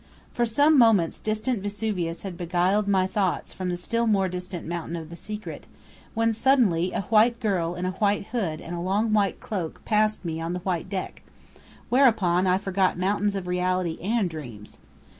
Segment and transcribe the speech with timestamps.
[0.33, 4.95] For some moments distant Vesuvius had beguiled my thoughts from the still more distant mountain
[4.95, 5.67] of the secret,
[6.15, 10.25] when suddenly a white girl in a white hood and a long white cloak passed
[10.25, 11.21] me on the white deck:
[11.89, 14.79] whereupon I forgot mountains of reality and dreams.